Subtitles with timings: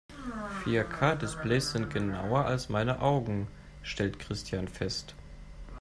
[0.65, 3.45] Vier-K-Displays sind genauer als meine Augen,
[3.83, 5.13] stellt Christian fest.